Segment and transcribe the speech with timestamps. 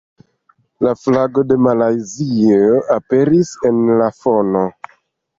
[0.85, 4.65] La flago de Malajzio aperis en la fono.